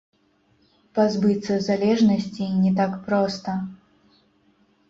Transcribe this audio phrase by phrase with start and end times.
[0.99, 3.51] Пазбыцца залежнасці не так проста.